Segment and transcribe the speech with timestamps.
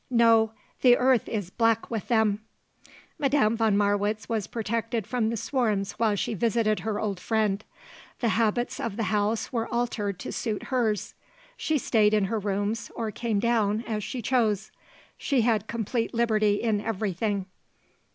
[0.09, 0.51] No,
[0.81, 2.41] the earth is black with them."
[3.19, 7.63] Madame von Marwitz was protected from the swarms while she visited her old friend.
[8.19, 11.13] The habits of the house were altered to suit hers.
[11.55, 14.71] She stayed in her rooms or came down as she chose.
[15.19, 17.45] She had complete liberty in everything.